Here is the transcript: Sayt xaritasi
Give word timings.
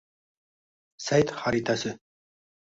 Sayt 1.09 1.35
xaritasi 1.43 1.95